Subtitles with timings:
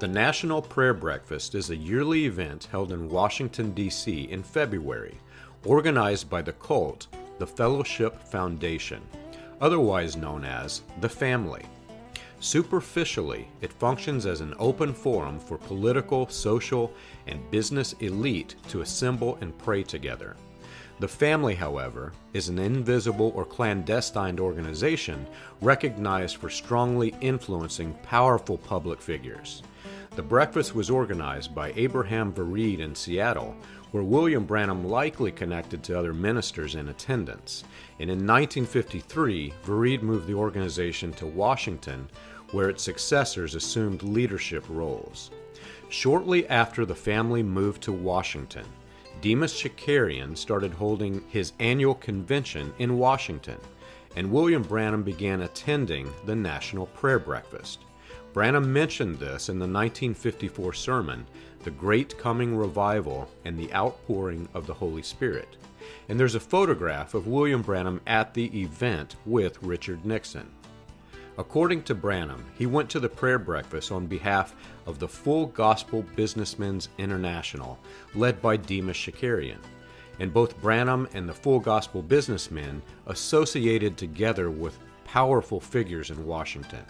[0.00, 4.28] The National Prayer Breakfast is a yearly event held in Washington, D.C.
[4.30, 5.20] in February,
[5.66, 9.02] organized by the cult, the Fellowship Foundation,
[9.60, 11.66] otherwise known as the Family.
[12.38, 16.94] Superficially, it functions as an open forum for political, social,
[17.26, 20.34] and business elite to assemble and pray together.
[21.00, 25.26] The family, however, is an invisible or clandestine organization
[25.62, 29.62] recognized for strongly influencing powerful public figures.
[30.14, 33.56] The breakfast was organized by Abraham Vereide in Seattle,
[33.92, 37.64] where William Branham likely connected to other ministers in attendance.
[37.98, 42.10] And in 1953, Vereide moved the organization to Washington,
[42.52, 45.30] where its successors assumed leadership roles.
[45.88, 48.66] Shortly after the family moved to Washington,
[49.20, 53.58] Demos Shakarian started holding his annual convention in Washington,
[54.16, 57.80] and William Branham began attending the National Prayer Breakfast.
[58.32, 61.26] Branham mentioned this in the 1954 sermon,
[61.64, 65.56] The Great Coming Revival and the Outpouring of the Holy Spirit.
[66.08, 70.48] And there's a photograph of William Branham at the event with Richard Nixon.
[71.40, 76.04] According to Branham, he went to the prayer breakfast on behalf of the Full Gospel
[76.14, 77.78] Businessmen's International,
[78.14, 79.56] led by Demos Shakarian.
[80.18, 86.84] And both Branham and the Full Gospel Businessmen associated together with powerful figures in Washington.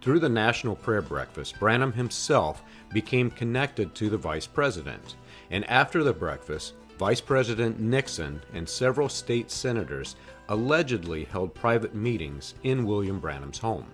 [0.00, 5.16] Through the National Prayer Breakfast, Branham himself became connected to the vice president.
[5.50, 10.14] And after the breakfast, Vice President Nixon and several state senators
[10.48, 13.86] allegedly held private meetings in William Branham's home.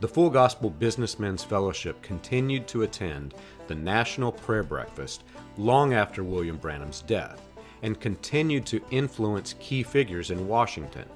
[0.00, 3.34] The Full Gospel Businessmen's Fellowship continued to attend
[3.68, 5.22] the National Prayer Breakfast
[5.56, 7.40] long after William Branham's death
[7.82, 11.08] and continued to influence key figures in Washington.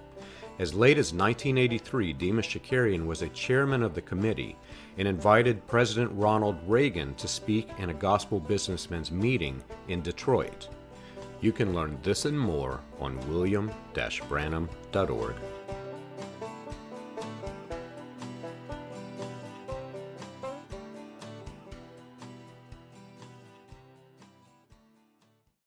[0.60, 4.56] As late as 1983, Demos Shakarian was a chairman of the committee
[4.98, 10.68] and invited President Ronald Reagan to speak in a gospel businessmen's meeting in Detroit.
[11.40, 15.34] You can learn this and more on william-branham.org.